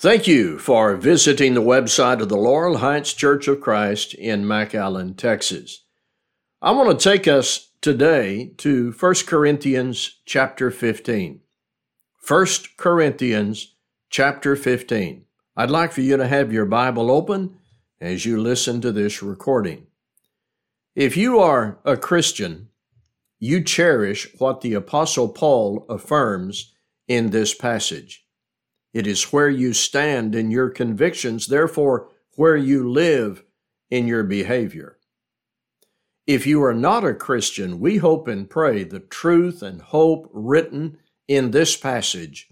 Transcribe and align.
Thank 0.00 0.28
you 0.28 0.60
for 0.60 0.94
visiting 0.94 1.54
the 1.54 1.60
website 1.60 2.22
of 2.22 2.28
the 2.28 2.36
Laurel 2.36 2.76
Heights 2.78 3.12
Church 3.12 3.48
of 3.48 3.60
Christ 3.60 4.14
in 4.14 4.44
McAllen, 4.44 5.16
Texas. 5.16 5.82
I 6.62 6.70
want 6.70 6.96
to 6.96 7.10
take 7.10 7.26
us 7.26 7.70
today 7.80 8.52
to 8.58 8.92
1 8.92 9.14
Corinthians 9.26 10.20
chapter 10.24 10.70
15. 10.70 11.40
1 12.28 12.46
Corinthians 12.76 13.74
chapter 14.08 14.54
15. 14.54 15.24
I'd 15.56 15.68
like 15.68 15.90
for 15.90 16.02
you 16.02 16.16
to 16.16 16.28
have 16.28 16.52
your 16.52 16.66
Bible 16.66 17.10
open 17.10 17.56
as 18.00 18.24
you 18.24 18.40
listen 18.40 18.80
to 18.82 18.92
this 18.92 19.20
recording. 19.20 19.88
If 20.94 21.16
you 21.16 21.40
are 21.40 21.80
a 21.84 21.96
Christian, 21.96 22.68
you 23.40 23.64
cherish 23.64 24.28
what 24.38 24.60
the 24.60 24.74
Apostle 24.74 25.30
Paul 25.30 25.84
affirms 25.88 26.72
in 27.08 27.30
this 27.30 27.52
passage. 27.52 28.24
It 28.98 29.06
is 29.06 29.32
where 29.32 29.48
you 29.48 29.74
stand 29.74 30.34
in 30.34 30.50
your 30.50 30.70
convictions, 30.70 31.46
therefore, 31.46 32.08
where 32.34 32.56
you 32.56 32.90
live 32.90 33.44
in 33.90 34.08
your 34.08 34.24
behavior. 34.24 34.98
If 36.26 36.48
you 36.48 36.64
are 36.64 36.74
not 36.74 37.04
a 37.04 37.14
Christian, 37.14 37.78
we 37.78 37.98
hope 37.98 38.26
and 38.26 38.50
pray 38.50 38.82
the 38.82 38.98
truth 38.98 39.62
and 39.62 39.80
hope 39.80 40.28
written 40.32 40.98
in 41.28 41.52
this 41.52 41.76
passage 41.76 42.48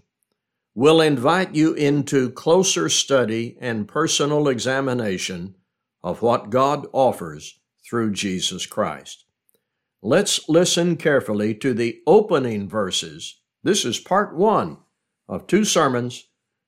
will 0.73 1.01
invite 1.01 1.53
you 1.53 1.73
into 1.73 2.31
closer 2.31 2.87
study 2.87 3.57
and 3.59 3.85
personal 3.85 4.47
examination 4.47 5.53
of 6.01 6.21
what 6.21 6.49
God 6.49 6.87
offers 6.93 7.59
through 7.85 8.13
Jesus 8.13 8.65
Christ. 8.65 9.25
Let's 10.01 10.47
listen 10.47 10.95
carefully 10.95 11.55
to 11.55 11.73
the 11.73 11.99
opening 12.07 12.69
verses. 12.69 13.41
This 13.63 13.83
is 13.83 13.99
part 13.99 14.33
one 14.33 14.77
of 15.27 15.45
two 15.45 15.65
sermons 15.65 16.26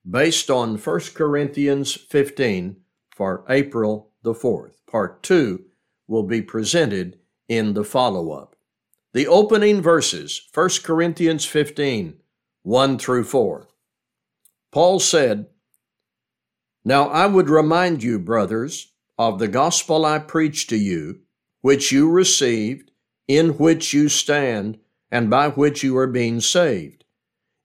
based 0.09 0.49
on 0.49 0.77
1 0.77 0.99
Corinthians 1.13 1.93
15 1.93 2.77
for 3.15 3.45
April 3.49 4.11
the 4.23 4.33
4th. 4.33 4.73
Part 4.87 5.21
2 5.23 5.63
will 6.07 6.23
be 6.23 6.41
presented 6.41 7.19
in 7.47 7.73
the 7.73 7.83
follow 7.83 8.31
up. 8.31 8.55
The 9.13 9.27
opening 9.27 9.81
verses, 9.81 10.47
1 10.53 10.69
Corinthians 10.83 11.45
15 11.45 12.15
1 12.63 12.97
through 12.97 13.23
4. 13.23 13.67
Paul 14.71 14.99
said, 14.99 15.47
Now 16.83 17.07
I 17.07 17.25
would 17.25 17.49
remind 17.49 18.03
you, 18.03 18.19
brothers, 18.19 18.91
of 19.17 19.39
the 19.39 19.47
gospel 19.47 20.05
I 20.05 20.19
preached 20.19 20.69
to 20.69 20.77
you, 20.77 21.21
which 21.61 21.91
you 21.91 22.09
received, 22.09 22.91
in 23.27 23.57
which 23.57 23.93
you 23.93 24.09
stand, 24.09 24.77
and 25.09 25.29
by 25.29 25.49
which 25.49 25.83
you 25.83 25.97
are 25.97 26.07
being 26.07 26.41
saved, 26.41 27.05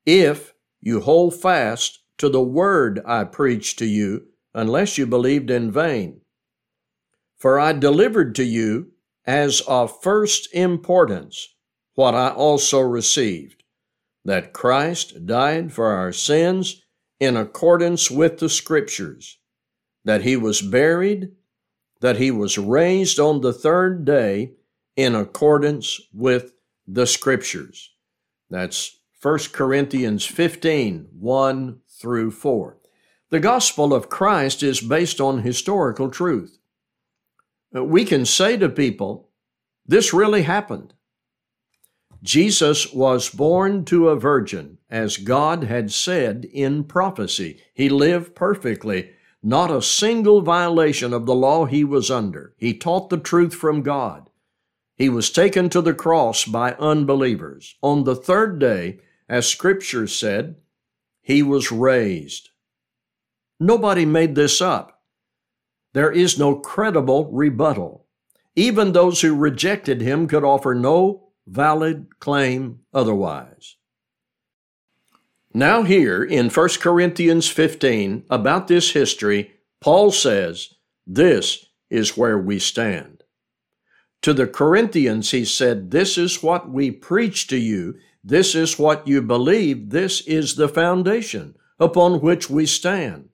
if 0.07 0.55
you 0.81 1.01
hold 1.01 1.35
fast 1.35 2.04
to 2.19 2.29
the 2.29 2.43
word 2.43 3.01
I 3.07 3.25
preached 3.25 3.79
to 3.81 3.87
you, 3.87 4.27
unless 4.55 4.99
you 4.99 5.07
believed 5.07 5.51
in 5.51 5.71
vain. 5.71 6.21
For 7.37 7.59
I 7.59 7.73
delivered 7.73 8.35
to 8.37 8.45
you 8.45 8.93
as 9.27 9.61
of 9.63 10.03
first 10.03 10.49
importance 10.55 11.55
what 11.95 12.15
I 12.15 12.31
also 12.31 12.81
received 12.81 13.65
that 14.25 14.53
Christ 14.53 15.27
died 15.27 15.73
for 15.73 15.89
our 15.89 16.13
sins 16.13 16.83
in 17.21 17.37
accordance 17.37 18.11
with 18.11 18.39
the 18.39 18.49
Scriptures, 18.49 19.39
that 20.05 20.23
he 20.23 20.37
was 20.37 20.63
buried, 20.63 21.33
that 22.01 22.17
he 22.17 22.31
was 22.31 22.59
raised 22.59 23.19
on 23.19 23.41
the 23.41 23.53
third 23.53 24.05
day 24.05 24.53
in 24.97 25.15
accordance 25.15 26.01
with 26.13 26.53
the 26.87 27.07
Scriptures. 27.07 27.91
That's 28.51 28.99
1 29.21 29.39
Corinthians 29.53 30.25
15 30.25 31.09
1 31.19 31.81
through 32.01 32.31
4. 32.31 32.77
The 33.31 33.41
gospel 33.41 33.95
of 33.95 34.09
Christ 34.09 34.63
is 34.63 34.81
based 34.81 35.21
on 35.21 35.43
historical 35.43 36.11
truth. 36.11 36.59
Uh, 37.75 37.85
we 37.85 38.05
can 38.05 38.25
say 38.25 38.57
to 38.57 38.69
people, 38.69 39.31
this 39.87 40.13
really 40.15 40.43
happened. 40.43 40.95
Jesus 42.23 42.93
was 42.93 43.29
born 43.29 43.85
to 43.87 44.09
a 44.09 44.19
virgin, 44.19 44.79
as 44.89 45.19
God 45.19 45.65
had 45.65 45.93
said 45.93 46.47
in 46.53 46.85
prophecy. 46.85 47.61
He 47.75 47.89
lived 47.91 48.35
perfectly, 48.35 49.11
not 49.43 49.71
a 49.71 49.83
single 49.83 50.41
violation 50.41 51.13
of 51.13 51.27
the 51.27 51.35
law 51.35 51.67
he 51.67 51.85
was 51.85 52.11
under. 52.11 52.55
He 52.57 52.73
taught 52.73 53.11
the 53.11 53.19
truth 53.19 53.55
from 53.55 53.83
God. 53.83 54.31
He 54.97 55.11
was 55.11 55.29
taken 55.29 55.69
to 55.71 55.83
the 55.83 55.93
cross 55.93 56.45
by 56.45 56.73
unbelievers. 56.75 57.77
On 57.83 58.05
the 58.05 58.17
third 58.17 58.59
day, 58.59 59.01
as 59.29 59.47
Scripture 59.47 60.07
said, 60.07 60.57
he 61.25 61.43
was 61.43 61.73
raised. 61.73 62.51
Nobody 63.59 64.05
made 64.05 64.35
this 64.35 64.61
up. 64.61 65.01
There 65.95 66.13
is 66.13 66.39
no 66.39 66.55
credible 66.57 67.31
rebuttal. 67.33 68.07
Even 68.55 68.93
those 68.93 69.23
who 69.23 69.35
rejected 69.35 70.03
him 70.03 70.29
could 70.29 70.45
offer 70.45 70.75
no 70.75 71.29
valid 71.47 72.21
claim 72.21 72.81
otherwise. 72.93 73.77
Now, 75.55 75.83
here 75.85 76.23
in 76.23 76.51
1 76.51 76.69
Corinthians 76.81 77.49
15, 77.49 78.25
about 78.29 78.69
this 78.69 78.91
history, 78.93 79.53
Paul 79.81 80.11
says, 80.11 80.75
This 81.07 81.67
is 81.89 82.17
where 82.17 82.39
we 82.39 82.59
stand. 82.59 83.23
To 84.23 84.35
the 84.35 84.47
Corinthians, 84.47 85.31
he 85.31 85.45
said, 85.45 85.91
This 85.91 86.19
is 86.19 86.43
what 86.43 86.71
we 86.71 86.91
preach 86.91 87.47
to 87.47 87.57
you 87.57 87.97
this 88.25 88.55
is 88.55 88.79
what 88.79 89.07
you 89.07 89.21
believe. 89.21 89.91
This 89.91 90.23
is 90.23 90.57
the 90.57 90.69
foundation 90.69 91.57
upon 91.79 92.23
which 92.23 92.49
we 92.49 92.65
stand. 92.65 93.29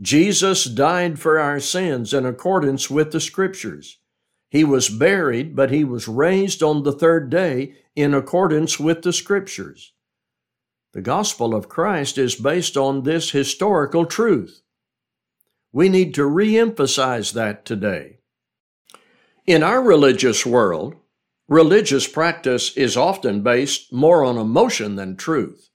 Jesus 0.00 0.64
died 0.64 1.18
for 1.18 1.38
our 1.38 1.60
sins 1.60 2.14
in 2.14 2.24
accordance 2.24 2.88
with 2.88 3.12
the 3.12 3.20
Scriptures. 3.20 3.98
He 4.48 4.64
was 4.64 4.88
buried, 4.88 5.54
but 5.54 5.70
he 5.70 5.84
was 5.84 6.08
raised 6.08 6.62
on 6.62 6.82
the 6.82 6.92
third 6.92 7.28
day 7.28 7.74
in 7.94 8.14
accordance 8.14 8.80
with 8.80 9.02
the 9.02 9.12
Scriptures. 9.12 9.92
The 10.92 11.02
gospel 11.02 11.54
of 11.54 11.68
Christ 11.68 12.16
is 12.16 12.34
based 12.34 12.78
on 12.78 13.02
this 13.02 13.30
historical 13.30 14.06
truth. 14.06 14.62
We 15.72 15.90
need 15.90 16.14
to 16.14 16.24
re 16.24 16.58
emphasize 16.58 17.32
that 17.32 17.66
today. 17.66 18.20
In 19.46 19.62
our 19.62 19.82
religious 19.82 20.46
world, 20.46 20.96
Religious 21.50 22.06
practice 22.06 22.76
is 22.76 22.96
often 22.96 23.42
based 23.42 23.92
more 23.92 24.22
on 24.22 24.38
emotion 24.38 24.94
than 24.94 25.16
truth. 25.16 25.68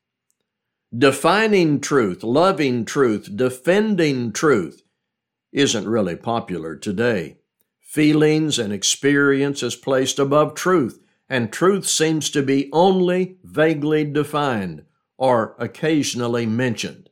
Defining 0.97 1.81
truth, 1.81 2.23
loving 2.23 2.85
truth, 2.85 3.29
defending 3.35 4.31
truth 4.31 4.83
isn't 5.51 5.85
really 5.85 6.15
popular 6.15 6.77
today. 6.77 7.39
Feelings 7.81 8.57
and 8.57 8.71
experience 8.71 9.61
is 9.61 9.75
placed 9.75 10.17
above 10.17 10.55
truth, 10.55 10.97
and 11.27 11.51
truth 11.51 11.85
seems 11.85 12.29
to 12.29 12.41
be 12.41 12.69
only 12.71 13.35
vaguely 13.43 14.05
defined 14.05 14.85
or 15.17 15.57
occasionally 15.59 16.45
mentioned. 16.45 17.09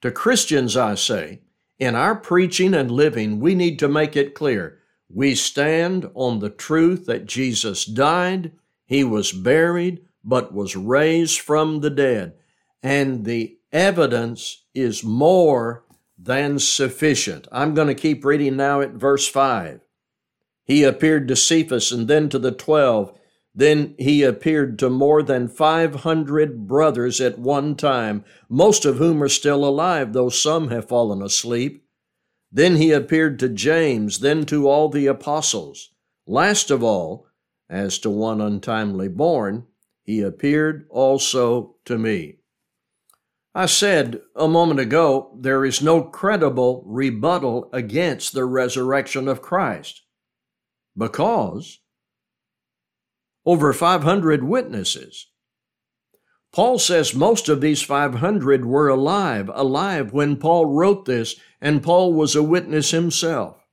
To 0.00 0.10
Christians, 0.10 0.74
I 0.74 0.94
say, 0.94 1.42
in 1.78 1.96
our 1.96 2.14
preaching 2.14 2.72
and 2.72 2.90
living, 2.90 3.40
we 3.40 3.54
need 3.54 3.78
to 3.80 3.88
make 3.88 4.16
it 4.16 4.34
clear 4.34 4.78
we 5.12 5.34
stand 5.34 6.10
on 6.14 6.38
the 6.38 6.50
truth 6.50 7.06
that 7.06 7.26
Jesus 7.26 7.84
died, 7.84 8.52
he 8.86 9.04
was 9.04 9.32
buried, 9.32 10.02
but 10.24 10.54
was 10.54 10.76
raised 10.76 11.40
from 11.40 11.80
the 11.80 11.90
dead. 11.90 12.34
And 12.82 13.24
the 13.24 13.58
evidence 13.72 14.64
is 14.74 15.04
more 15.04 15.84
than 16.18 16.58
sufficient. 16.58 17.48
I'm 17.50 17.74
going 17.74 17.88
to 17.88 17.94
keep 17.94 18.24
reading 18.24 18.56
now 18.56 18.80
at 18.80 18.92
verse 18.92 19.26
5. 19.28 19.80
He 20.64 20.84
appeared 20.84 21.28
to 21.28 21.36
Cephas 21.36 21.90
and 21.90 22.06
then 22.06 22.28
to 22.28 22.38
the 22.38 22.52
twelve. 22.52 23.18
Then 23.54 23.94
he 23.98 24.22
appeared 24.22 24.78
to 24.78 24.88
more 24.88 25.22
than 25.22 25.48
500 25.48 26.66
brothers 26.66 27.20
at 27.20 27.38
one 27.38 27.74
time, 27.74 28.24
most 28.48 28.84
of 28.84 28.96
whom 28.96 29.22
are 29.22 29.28
still 29.28 29.64
alive, 29.64 30.12
though 30.12 30.30
some 30.30 30.68
have 30.68 30.88
fallen 30.88 31.20
asleep. 31.20 31.84
Then 32.52 32.76
he 32.76 32.92
appeared 32.92 33.38
to 33.38 33.48
James, 33.48 34.18
then 34.18 34.44
to 34.46 34.68
all 34.68 34.90
the 34.90 35.06
apostles. 35.06 35.90
Last 36.26 36.70
of 36.70 36.82
all, 36.82 37.26
as 37.70 37.98
to 38.00 38.10
one 38.10 38.42
untimely 38.42 39.08
born, 39.08 39.66
he 40.02 40.20
appeared 40.20 40.86
also 40.90 41.76
to 41.86 41.96
me. 41.96 42.36
I 43.54 43.66
said 43.66 44.20
a 44.36 44.48
moment 44.48 44.80
ago, 44.80 45.36
there 45.40 45.64
is 45.64 45.80
no 45.80 46.02
credible 46.02 46.82
rebuttal 46.86 47.70
against 47.72 48.32
the 48.32 48.44
resurrection 48.44 49.28
of 49.28 49.42
Christ 49.42 50.02
because 50.96 51.78
over 53.44 53.72
500 53.72 54.44
witnesses 54.44 55.26
Paul 56.52 56.78
says 56.78 57.14
most 57.14 57.48
of 57.48 57.62
these 57.62 57.80
500 57.80 58.66
were 58.66 58.88
alive, 58.88 59.50
alive 59.54 60.12
when 60.12 60.36
Paul 60.36 60.66
wrote 60.66 61.06
this, 61.06 61.40
and 61.62 61.80
Paul 61.80 62.12
was 62.12 62.34
a 62.34 62.42
witness 62.42 62.90
himself. 62.90 63.64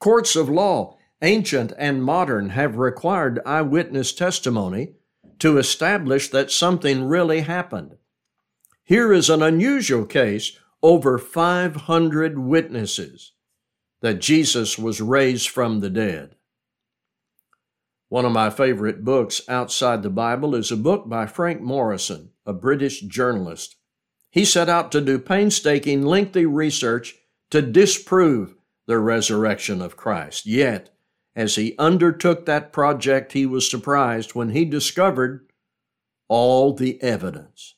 Courts 0.00 0.34
of 0.34 0.48
law, 0.48 0.96
ancient 1.20 1.74
and 1.78 2.02
modern, 2.02 2.48
have 2.48 2.76
required 2.76 3.38
eyewitness 3.44 4.14
testimony 4.14 4.94
to 5.40 5.58
establish 5.58 6.30
that 6.30 6.50
something 6.50 7.04
really 7.04 7.42
happened. 7.42 7.96
Here 8.82 9.12
is 9.12 9.28
an 9.28 9.42
unusual 9.42 10.06
case 10.06 10.58
over 10.82 11.18
500 11.18 12.38
witnesses 12.38 13.32
that 14.00 14.20
Jesus 14.20 14.78
was 14.78 15.02
raised 15.02 15.48
from 15.48 15.80
the 15.80 15.90
dead. 15.90 16.36
One 18.08 18.24
of 18.24 18.32
my 18.32 18.48
favorite 18.48 19.04
books 19.04 19.42
outside 19.48 20.02
the 20.02 20.10
Bible 20.10 20.54
is 20.54 20.70
a 20.70 20.76
book 20.76 21.08
by 21.08 21.26
Frank 21.26 21.60
Morison, 21.60 22.30
a 22.46 22.54
British 22.54 23.00
journalist. 23.00 23.76
He 24.30 24.46
set 24.46 24.68
out 24.68 24.90
to 24.92 25.00
do 25.00 25.18
painstaking, 25.18 26.02
lengthy 26.02 26.46
research 26.46 27.14
to 27.54 27.62
disprove 27.62 28.56
the 28.88 28.98
resurrection 28.98 29.80
of 29.80 29.96
Christ. 29.96 30.44
Yet, 30.44 30.90
as 31.36 31.54
he 31.54 31.76
undertook 31.78 32.46
that 32.46 32.72
project, 32.72 33.30
he 33.30 33.46
was 33.46 33.70
surprised 33.70 34.34
when 34.34 34.48
he 34.48 34.64
discovered 34.64 35.46
all 36.26 36.74
the 36.74 37.00
evidence. 37.00 37.76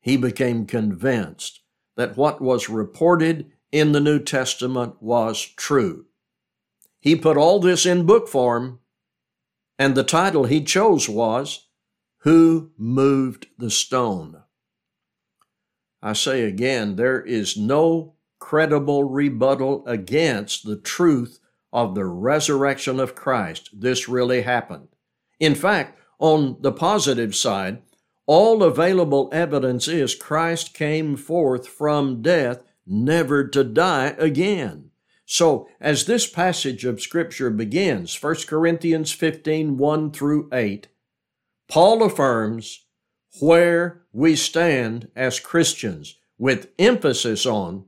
He 0.00 0.16
became 0.16 0.66
convinced 0.66 1.60
that 1.96 2.16
what 2.16 2.40
was 2.40 2.68
reported 2.68 3.52
in 3.70 3.92
the 3.92 4.00
New 4.00 4.18
Testament 4.18 5.00
was 5.00 5.40
true. 5.40 6.06
He 6.98 7.14
put 7.14 7.36
all 7.36 7.60
this 7.60 7.86
in 7.86 8.04
book 8.04 8.26
form, 8.26 8.80
and 9.78 9.94
the 9.94 10.02
title 10.02 10.46
he 10.46 10.64
chose 10.64 11.08
was 11.08 11.68
Who 12.22 12.72
Moved 12.76 13.46
the 13.56 13.70
Stone? 13.70 14.42
I 16.02 16.12
say 16.12 16.42
again, 16.42 16.96
there 16.96 17.20
is 17.22 17.56
no 17.56 18.16
credible 18.42 19.04
rebuttal 19.04 19.84
against 19.86 20.66
the 20.66 20.76
truth 20.76 21.38
of 21.72 21.94
the 21.94 22.04
resurrection 22.04 22.98
of 22.98 23.14
Christ. 23.14 23.70
This 23.72 24.08
really 24.08 24.42
happened. 24.42 24.88
In 25.38 25.54
fact, 25.54 25.96
on 26.18 26.56
the 26.60 26.72
positive 26.72 27.36
side, 27.36 27.82
all 28.26 28.64
available 28.64 29.30
evidence 29.32 29.86
is 29.86 30.16
Christ 30.16 30.74
came 30.74 31.16
forth 31.16 31.68
from 31.68 32.20
death, 32.20 32.64
never 32.84 33.46
to 33.46 33.62
die 33.62 34.16
again. 34.18 34.90
So, 35.24 35.68
as 35.80 36.06
this 36.06 36.26
passage 36.26 36.84
of 36.84 37.00
Scripture 37.00 37.48
begins, 37.48 38.20
1 38.20 38.34
Corinthians 38.48 39.12
15 39.12 39.78
1 39.78 40.10
through 40.10 40.48
8, 40.52 40.88
Paul 41.68 42.02
affirms 42.02 42.86
where 43.38 44.02
we 44.12 44.34
stand 44.34 45.08
as 45.14 45.38
Christians 45.38 46.16
with 46.38 46.70
emphasis 46.78 47.46
on 47.46 47.84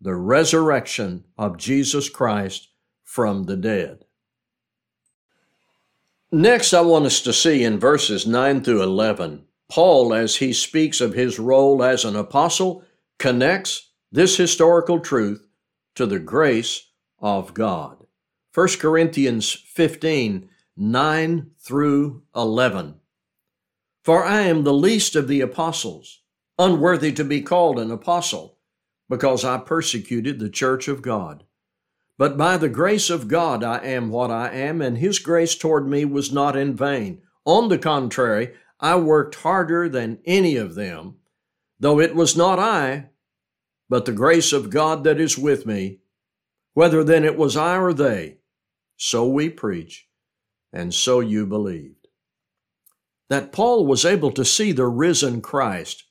the 0.00 0.14
resurrection 0.14 1.24
of 1.36 1.56
Jesus 1.56 2.08
Christ 2.08 2.68
from 3.02 3.44
the 3.44 3.56
dead. 3.56 4.04
Next, 6.30 6.74
I 6.74 6.82
want 6.82 7.06
us 7.06 7.20
to 7.22 7.32
see 7.32 7.64
in 7.64 7.80
verses 7.80 8.26
9 8.26 8.62
through 8.62 8.82
11 8.82 9.44
Paul, 9.70 10.14
as 10.14 10.36
he 10.36 10.52
speaks 10.52 11.00
of 11.00 11.12
his 11.12 11.38
role 11.38 11.82
as 11.82 12.04
an 12.04 12.16
apostle, 12.16 12.84
connects 13.18 13.90
this 14.10 14.36
historical 14.36 14.98
truth 15.00 15.46
to 15.94 16.06
the 16.06 16.18
grace 16.18 16.90
of 17.18 17.52
God. 17.54 18.06
1 18.54 18.68
Corinthians 18.78 19.52
15 19.52 20.48
9 20.80 21.50
through 21.58 22.22
11. 22.36 22.94
For 24.04 24.24
I 24.24 24.42
am 24.42 24.62
the 24.62 24.72
least 24.72 25.16
of 25.16 25.26
the 25.26 25.40
apostles, 25.40 26.20
unworthy 26.56 27.12
to 27.12 27.24
be 27.24 27.42
called 27.42 27.80
an 27.80 27.90
apostle, 27.90 28.57
because 29.08 29.44
I 29.44 29.58
persecuted 29.58 30.38
the 30.38 30.50
church 30.50 30.88
of 30.88 31.02
God. 31.02 31.44
But 32.18 32.36
by 32.36 32.56
the 32.56 32.68
grace 32.68 33.10
of 33.10 33.28
God 33.28 33.62
I 33.62 33.78
am 33.78 34.10
what 34.10 34.30
I 34.30 34.50
am, 34.50 34.82
and 34.82 34.98
his 34.98 35.18
grace 35.18 35.54
toward 35.54 35.88
me 35.88 36.04
was 36.04 36.32
not 36.32 36.56
in 36.56 36.74
vain. 36.74 37.22
On 37.44 37.68
the 37.68 37.78
contrary, 37.78 38.54
I 38.80 38.96
worked 38.96 39.36
harder 39.36 39.88
than 39.88 40.18
any 40.24 40.56
of 40.56 40.74
them, 40.74 41.16
though 41.78 42.00
it 42.00 42.14
was 42.14 42.36
not 42.36 42.58
I, 42.58 43.10
but 43.88 44.04
the 44.04 44.12
grace 44.12 44.52
of 44.52 44.70
God 44.70 45.04
that 45.04 45.20
is 45.20 45.38
with 45.38 45.64
me. 45.64 46.00
Whether 46.74 47.02
then 47.02 47.24
it 47.24 47.36
was 47.36 47.56
I 47.56 47.76
or 47.76 47.92
they, 47.92 48.38
so 48.96 49.26
we 49.26 49.48
preach, 49.48 50.08
and 50.72 50.92
so 50.92 51.20
you 51.20 51.46
believed. 51.46 52.08
That 53.28 53.52
Paul 53.52 53.86
was 53.86 54.04
able 54.04 54.30
to 54.32 54.44
see 54.44 54.72
the 54.72 54.86
risen 54.86 55.40
Christ, 55.40 56.04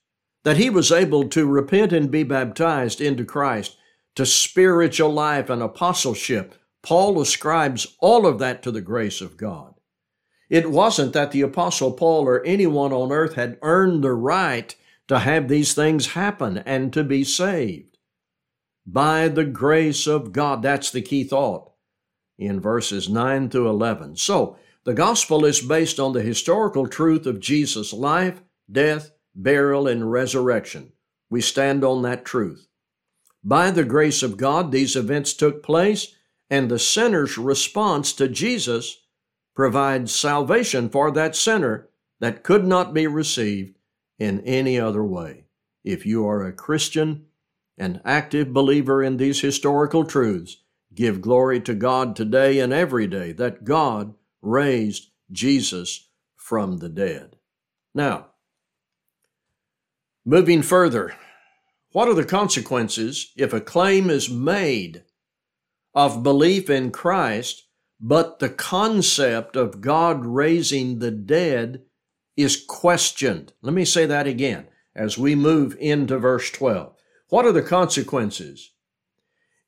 that 0.48 0.56
he 0.56 0.70
was 0.70 0.94
able 0.94 1.28
to 1.28 1.46
repent 1.46 1.92
and 1.92 2.10
be 2.10 2.24
baptized 2.24 3.02
into 3.02 3.26
Christ, 3.26 3.76
to 4.16 4.26
spiritual 4.26 5.12
life 5.12 5.50
and 5.50 5.62
apostleship, 5.62 6.56
Paul 6.82 7.20
ascribes 7.20 7.98
all 8.00 8.26
of 8.26 8.40
that 8.40 8.64
to 8.64 8.72
the 8.72 8.80
grace 8.80 9.20
of 9.20 9.36
God. 9.36 9.74
It 10.50 10.72
wasn't 10.72 11.12
that 11.12 11.32
the 11.32 11.42
Apostle 11.42 11.92
Paul 11.92 12.30
or 12.30 12.46
anyone 12.46 12.94
on 12.94 13.12
earth 13.12 13.34
had 13.34 13.60
earned 13.62 14.06
the 14.06 14.14
right 14.14 14.74
to 15.10 15.20
have 15.20 15.50
these 15.50 15.74
things 15.74 16.14
happen 16.14 16.60
and 16.60 16.94
to 16.94 17.04
be 17.04 17.26
saved. 17.26 17.98
By 18.86 19.28
the 19.28 19.44
grace 19.44 20.08
of 20.08 20.32
God, 20.32 20.62
that's 20.62 20.92
the 20.92 21.02
key 21.02 21.26
thought 21.26 21.74
in 22.38 22.62
verses 22.62 23.10
9 23.10 23.50
through 23.50 23.68
11. 23.68 24.16
So, 24.16 24.58
the 24.86 24.94
gospel 24.94 25.44
is 25.44 25.60
based 25.60 26.00
on 26.00 26.14
the 26.14 26.22
historical 26.22 26.88
truth 26.88 27.26
of 27.26 27.42
Jesus' 27.42 27.92
life, 27.92 28.42
death, 28.72 29.12
burial, 29.38 29.88
and 29.88 30.12
resurrection. 30.12 30.92
We 31.30 31.42
stand 31.42 31.84
on 31.84 32.02
that 32.02 32.26
truth. 32.26 32.68
By 33.44 33.72
the 33.72 33.86
grace 33.86 34.24
of 34.24 34.36
God, 34.36 34.72
these 34.72 34.96
events 34.96 35.34
took 35.34 35.64
place, 35.64 36.16
and 36.50 36.70
the 36.70 36.80
sinner's 36.80 37.38
response 37.38 38.12
to 38.14 38.28
Jesus 38.28 39.04
provides 39.56 40.14
salvation 40.14 40.90
for 40.90 41.12
that 41.12 41.36
sinner 41.36 41.90
that 42.20 42.44
could 42.44 42.66
not 42.66 42.94
be 42.94 43.08
received 43.08 43.78
in 44.20 44.42
any 44.42 44.80
other 44.80 45.04
way. 45.04 45.46
If 45.84 46.06
you 46.06 46.28
are 46.28 46.44
a 46.44 46.54
Christian, 46.54 47.28
an 47.78 48.02
active 48.04 48.52
believer 48.52 49.04
in 49.04 49.18
these 49.18 49.42
historical 49.42 50.04
truths, 50.04 50.58
give 50.94 51.22
glory 51.22 51.62
to 51.62 51.76
God 51.76 52.16
today 52.16 52.60
and 52.60 52.74
every 52.74 53.08
day 53.08 53.32
that 53.34 53.64
God 53.64 54.16
raised 54.42 55.12
Jesus 55.32 56.10
from 56.36 56.78
the 56.78 56.90
dead. 56.90 57.36
Now, 57.94 58.28
moving 60.28 60.62
further, 60.62 61.16
what 61.94 62.08
are 62.08 62.14
the 62.14 62.26
consequences 62.26 63.32
if 63.36 63.54
a 63.54 63.62
claim 63.62 64.10
is 64.10 64.30
made 64.30 65.04
of 65.96 66.22
belief 66.22 66.70
in 66.70 66.92
Christ 66.92 67.64
but 68.00 68.40
the 68.40 68.50
concept 68.50 69.56
of 69.56 69.82
God 69.82 70.26
raising 70.26 71.00
the 71.00 71.12
dead 71.12 71.84
is 72.36 72.64
questioned. 72.68 73.54
Let 73.62 73.74
me 73.74 73.86
say 73.86 74.06
that 74.06 74.28
again 74.28 74.68
as 74.96 75.18
we 75.18 75.36
move 75.36 75.76
into 75.80 76.20
verse 76.20 76.52
12. 76.52 76.94
What 77.30 77.46
are 77.46 77.52
the 77.52 77.64
consequences? 77.64 78.72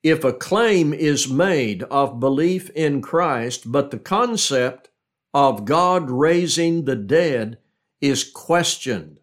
If 0.04 0.24
a 0.24 0.32
claim 0.32 0.94
is 0.94 1.30
made 1.30 1.84
of 1.84 2.20
belief 2.20 2.70
in 2.72 3.02
Christ, 3.02 3.72
but 3.72 3.92
the 3.92 4.00
concept 4.00 4.90
of 5.34 5.66
God 5.66 6.10
raising 6.10 6.86
the 6.86 6.96
dead 6.96 7.58
is 8.00 8.24
questioned. 8.24 9.19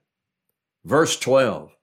Verse 0.86 1.18
12. 1.18 1.74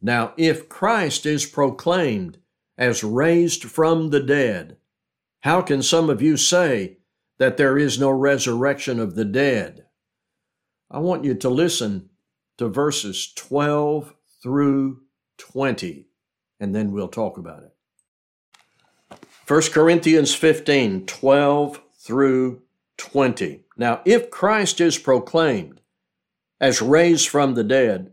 Now, 0.00 0.32
if 0.38 0.66
Christ 0.66 1.26
is 1.26 1.44
proclaimed 1.44 2.38
as 2.78 3.04
raised 3.04 3.64
from 3.64 4.08
the 4.08 4.20
dead, 4.20 4.78
how 5.40 5.60
can 5.60 5.82
some 5.82 6.08
of 6.08 6.22
you 6.22 6.38
say 6.38 6.96
that 7.36 7.58
there 7.58 7.76
is 7.76 8.00
no 8.00 8.08
resurrection 8.08 8.98
of 8.98 9.16
the 9.16 9.26
dead? 9.26 9.84
I 10.90 10.98
want 11.00 11.24
you 11.24 11.34
to 11.34 11.50
listen 11.50 12.08
to 12.56 12.68
verses 12.68 13.30
12 13.34 14.14
through 14.42 15.02
20, 15.36 16.06
and 16.58 16.74
then 16.74 16.90
we'll 16.90 17.08
talk 17.08 17.36
about 17.36 17.64
it. 17.64 19.26
1 19.46 19.62
Corinthians 19.72 20.34
15 20.34 21.04
12 21.04 21.82
through 21.98 22.62
20. 22.96 23.64
Now, 23.76 24.00
if 24.06 24.30
Christ 24.30 24.80
is 24.80 24.96
proclaimed 24.96 25.82
as 26.58 26.80
raised 26.80 27.28
from 27.28 27.52
the 27.52 27.64
dead, 27.64 28.12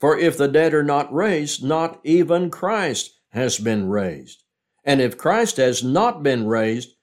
For 0.00 0.18
if 0.18 0.38
the 0.38 0.48
dead 0.48 0.72
are 0.72 0.82
not 0.82 1.12
raised, 1.12 1.62
not 1.62 2.00
even 2.04 2.50
Christ 2.50 3.20
has 3.30 3.58
been 3.58 3.88
raised. 3.88 4.42
And 4.82 5.00
if 5.00 5.18
Christ 5.18 5.58
has 5.58 5.84
not 5.84 6.22
been 6.22 6.46
raised, 6.46 6.94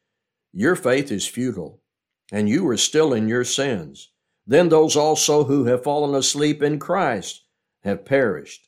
your 0.52 0.76
faith 0.76 1.12
is 1.12 1.28
futile, 1.28 1.82
and 2.32 2.50
you 2.50 2.68
are 2.68 2.78
still 2.78 3.14
in 3.14 3.28
your 3.28 3.44
sins. 3.44 4.12
Then 4.48 4.70
those 4.70 4.96
also 4.96 5.44
who 5.44 5.66
have 5.66 5.84
fallen 5.84 6.16
asleep 6.16 6.64
in 6.64 6.80
Christ 6.80 7.44
have 7.84 8.04
perished. 8.04 8.68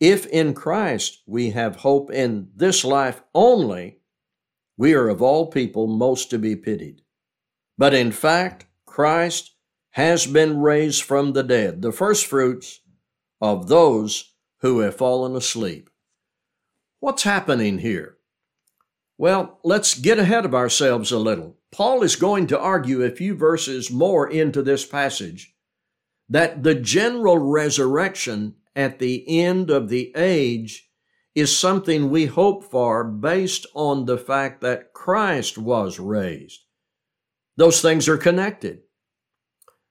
If 0.00 0.26
in 0.26 0.52
Christ 0.52 1.22
we 1.26 1.50
have 1.50 1.76
hope 1.76 2.10
in 2.12 2.50
this 2.54 2.84
life 2.84 3.22
only, 3.34 4.00
we 4.76 4.92
are 4.92 5.08
of 5.08 5.22
all 5.22 5.46
people 5.46 5.86
most 5.86 6.28
to 6.30 6.38
be 6.38 6.54
pitied. 6.54 7.00
But 7.78 7.94
in 7.94 8.12
fact, 8.12 8.66
Christ 8.84 9.54
has 9.92 10.26
been 10.26 10.60
raised 10.60 11.02
from 11.02 11.32
the 11.32 11.42
dead, 11.42 11.82
the 11.82 11.90
firstfruits 11.90 12.80
of 13.40 13.68
those 13.68 14.34
who 14.60 14.80
have 14.80 14.96
fallen 14.96 15.36
asleep. 15.36 15.90
What's 17.00 17.22
happening 17.22 17.78
here? 17.78 18.16
Well, 19.16 19.58
let's 19.64 19.98
get 19.98 20.18
ahead 20.18 20.44
of 20.44 20.54
ourselves 20.54 21.10
a 21.12 21.18
little. 21.18 21.56
Paul 21.70 22.02
is 22.02 22.16
going 22.16 22.46
to 22.48 22.58
argue 22.58 23.02
a 23.02 23.10
few 23.10 23.34
verses 23.34 23.90
more 23.90 24.28
into 24.28 24.62
this 24.62 24.86
passage 24.86 25.54
that 26.28 26.62
the 26.62 26.74
general 26.74 27.38
resurrection 27.38 28.54
at 28.76 28.98
the 28.98 29.24
end 29.40 29.70
of 29.70 29.88
the 29.88 30.12
age 30.14 30.90
is 31.34 31.56
something 31.56 32.10
we 32.10 32.26
hope 32.26 32.64
for 32.64 33.04
based 33.04 33.66
on 33.74 34.04
the 34.04 34.18
fact 34.18 34.60
that 34.60 34.92
Christ 34.92 35.56
was 35.56 35.98
raised. 35.98 36.64
Those 37.56 37.80
things 37.80 38.08
are 38.08 38.16
connected. 38.16 38.80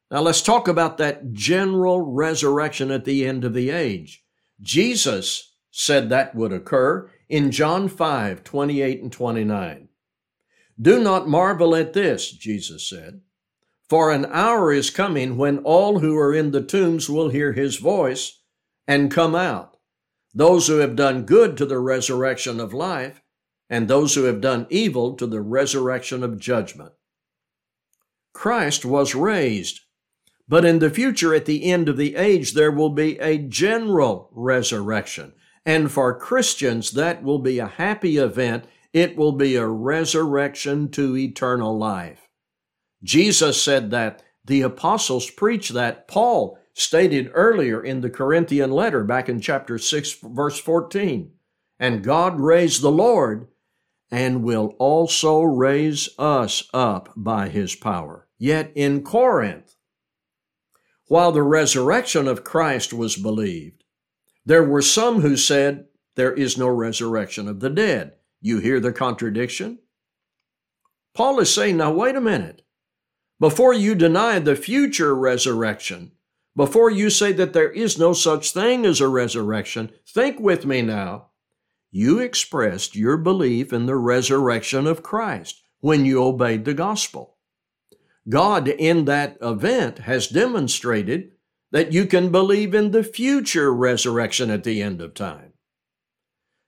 Now 0.10 0.22
let's 0.22 0.42
talk 0.42 0.68
about 0.68 0.98
that 0.98 1.34
general 1.34 2.02
resurrection 2.02 2.92
at 2.92 3.06
the 3.06 3.26
end 3.26 3.44
of 3.44 3.54
the 3.54 3.70
age. 3.70 4.24
Jesus 4.62 5.54
said 5.72 6.10
that 6.10 6.34
would 6.34 6.54
occur 6.54 7.10
in 7.30 7.52
John 7.52 7.88
5 7.88 8.44
28 8.44 9.02
and 9.02 9.12
29. 9.12 9.90
Do 10.80 11.02
not 11.02 11.28
marvel 11.28 11.76
at 11.76 11.94
this, 11.94 12.32
Jesus 12.32 12.88
said, 12.88 13.22
for 13.90 14.12
an 14.12 14.26
hour 14.32 14.72
is 14.72 14.90
coming 14.90 15.38
when 15.38 15.60
all 15.60 16.00
who 16.00 16.18
are 16.18 16.34
in 16.34 16.52
the 16.52 16.62
tombs 16.62 17.10
will 17.10 17.30
hear 17.30 17.54
his 17.54 17.78
voice 17.78 18.42
and 18.88 19.12
come 19.12 19.36
out. 19.36 19.78
Those 20.34 20.68
who 20.68 20.78
have 20.78 20.96
done 20.96 21.26
good 21.26 21.58
to 21.58 21.66
the 21.66 21.80
resurrection 21.80 22.60
of 22.60 22.74
life, 22.74 23.22
and 23.70 23.88
those 23.88 24.16
who 24.16 24.24
have 24.24 24.40
done 24.40 24.68
evil 24.70 25.16
to 25.16 25.26
the 25.26 25.42
resurrection 25.42 26.24
of 26.24 26.40
judgment. 26.40 26.94
Christ 28.34 28.86
was 28.86 29.16
raised, 29.16 29.82
but 30.48 30.64
in 30.64 30.80
the 30.80 30.90
future, 30.90 31.34
at 31.34 31.46
the 31.46 31.66
end 31.66 31.90
of 31.90 31.98
the 31.98 32.16
age, 32.16 32.54
there 32.54 32.72
will 32.72 32.90
be 32.90 33.20
a 33.20 33.38
general 33.38 34.30
resurrection. 34.32 35.34
And 35.66 35.92
for 35.92 36.18
Christians, 36.18 36.92
that 36.92 37.22
will 37.22 37.40
be 37.40 37.60
a 37.60 37.68
happy 37.68 38.18
event. 38.18 38.66
It 38.94 39.18
will 39.18 39.34
be 39.34 39.56
a 39.56 39.68
resurrection 39.68 40.90
to 40.92 41.18
eternal 41.18 41.78
life. 41.78 42.30
Jesus 43.04 43.62
said 43.62 43.92
that. 43.92 44.24
The 44.46 44.62
apostles 44.62 45.30
preached 45.30 45.74
that. 45.74 46.08
Paul 46.08 46.58
stated 46.74 47.30
earlier 47.34 47.84
in 47.84 48.00
the 48.00 48.10
Corinthian 48.10 48.72
letter 48.72 49.04
back 49.04 49.28
in 49.28 49.42
chapter 49.42 49.78
6, 49.78 50.20
verse 50.24 50.58
14. 50.58 51.34
And 51.80 52.02
God 52.02 52.40
raised 52.40 52.82
the 52.82 52.90
Lord 52.92 53.48
and 54.10 54.44
will 54.44 54.74
also 54.80 55.42
raise 55.42 56.08
us 56.18 56.70
up 56.74 57.12
by 57.18 57.50
his 57.50 57.76
power. 57.76 58.28
Yet 58.38 58.72
in 58.74 59.04
Corinth, 59.04 59.76
while 61.08 61.32
the 61.32 61.44
resurrection 61.44 62.28
of 62.28 62.44
Christ 62.44 62.94
was 62.94 63.16
believed, 63.16 63.84
there 64.46 64.64
were 64.64 64.82
some 64.82 65.22
who 65.22 65.36
said, 65.36 65.88
There 66.16 66.34
is 66.34 66.58
no 66.58 66.68
resurrection 66.68 67.48
of 67.48 67.60
the 67.60 67.70
dead. 67.70 68.14
You 68.42 68.60
hear 68.60 68.80
the 68.80 68.94
contradiction? 68.94 69.80
Paul 71.14 71.40
is 71.40 71.54
saying, 71.54 71.78
Now, 71.78 71.92
wait 71.92 72.16
a 72.16 72.22
minute. 72.22 72.62
Before 73.40 73.74
you 73.74 73.96
deny 73.96 74.40
the 74.40 74.56
future 74.56 75.16
resurrection, 75.16 76.12
before 76.56 76.90
you 76.90 77.10
say 77.10 77.34
that 77.34 77.54
there 77.54 77.70
is 77.70 78.00
no 78.00 78.14
such 78.14 78.52
thing 78.52 78.86
as 78.86 79.00
a 79.00 79.08
resurrection, 79.08 79.92
think 80.08 80.40
with 80.40 80.66
me 80.66 80.82
now. 80.82 81.28
You 81.92 82.20
expressed 82.20 82.96
your 82.96 83.16
belief 83.16 83.72
in 83.72 83.86
the 83.86 83.96
resurrection 83.96 84.88
of 84.88 85.04
Christ 85.04 85.62
when 85.80 86.04
you 86.04 86.24
obeyed 86.24 86.66
the 86.66 86.74
gospel. 86.74 87.37
God, 88.30 88.68
in 88.68 89.06
that 89.06 89.38
event, 89.42 90.00
has 90.00 90.28
demonstrated 90.28 91.32
that 91.72 91.94
you 91.94 92.06
can 92.06 92.32
believe 92.32 92.74
in 92.74 92.92
the 92.92 93.04
future 93.04 93.74
resurrection 93.74 94.50
at 94.50 94.64
the 94.64 94.82
end 94.82 95.02
of 95.02 95.14
time. 95.14 95.54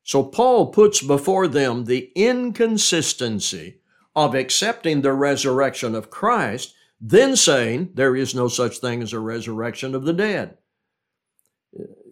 So 0.04 0.24
Paul 0.24 0.68
puts 0.68 1.02
before 1.02 1.48
them 1.48 1.86
the 1.86 2.12
inconsistency 2.16 3.80
of 4.16 4.36
accepting 4.36 5.02
the 5.02 5.14
resurrection 5.14 5.96
of 5.96 6.10
Christ, 6.10 6.74
then 7.00 7.36
saying 7.36 7.92
there 7.94 8.16
is 8.16 8.36
no 8.36 8.48
such 8.48 8.80
thing 8.80 9.02
as 9.02 9.14
a 9.14 9.20
resurrection 9.20 9.96
of 9.96 10.06
the 10.06 10.14
dead. 10.14 10.58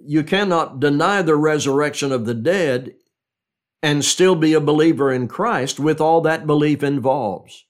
You 0.05 0.23
cannot 0.23 0.79
deny 0.79 1.21
the 1.21 1.35
resurrection 1.35 2.11
of 2.11 2.25
the 2.25 2.33
dead 2.33 2.95
and 3.83 4.03
still 4.05 4.35
be 4.35 4.53
a 4.53 4.61
believer 4.61 5.11
in 5.11 5.27
Christ 5.27 5.79
with 5.79 5.99
all 5.99 6.21
that 6.21 6.47
belief 6.47 6.83
involves. 6.83 7.65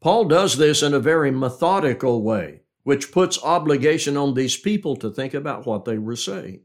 Paul 0.00 0.24
does 0.24 0.56
this 0.56 0.82
in 0.82 0.94
a 0.94 1.00
very 1.00 1.30
methodical 1.30 2.22
way 2.22 2.60
which 2.82 3.12
puts 3.12 3.42
obligation 3.42 4.16
on 4.16 4.34
these 4.34 4.56
people 4.56 4.96
to 4.96 5.10
think 5.10 5.34
about 5.34 5.66
what 5.66 5.84
they 5.84 5.98
were 5.98 6.16
saying. 6.16 6.62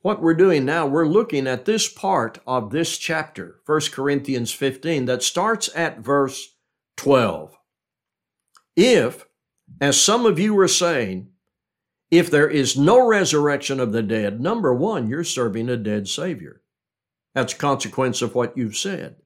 What 0.00 0.22
we're 0.22 0.34
doing 0.34 0.64
now, 0.64 0.86
we're 0.86 1.06
looking 1.06 1.46
at 1.46 1.64
this 1.64 1.88
part 1.88 2.38
of 2.46 2.70
this 2.70 2.98
chapter, 2.98 3.60
1 3.66 3.80
Corinthians 3.92 4.52
15, 4.52 5.04
that 5.06 5.22
starts 5.22 5.70
at 5.76 6.00
verse 6.00 6.56
12. 6.96 7.56
If, 8.74 9.26
as 9.80 10.00
some 10.00 10.26
of 10.26 10.38
you 10.38 10.54
were 10.54 10.68
saying, 10.68 11.28
if 12.10 12.30
there 12.30 12.48
is 12.48 12.76
no 12.76 13.06
resurrection 13.06 13.80
of 13.80 13.92
the 13.92 14.02
dead, 14.02 14.40
number 14.40 14.74
one, 14.74 15.08
you're 15.08 15.24
serving 15.24 15.68
a 15.68 15.76
dead 15.76 16.08
Savior. 16.08 16.62
That's 17.34 17.54
a 17.54 17.56
consequence 17.56 18.22
of 18.22 18.34
what 18.34 18.56
you've 18.56 18.76
said. 18.76 19.16